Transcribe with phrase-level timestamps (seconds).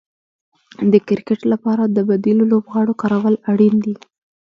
[0.91, 3.95] د کرکټ لپاره د بديلو لوبغاړو کارول اړين دي.